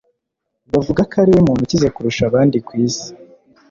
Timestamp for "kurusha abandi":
1.95-2.57